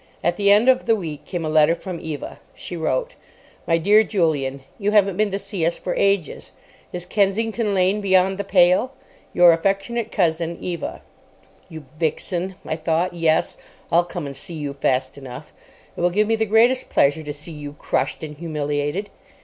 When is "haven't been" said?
4.89-5.29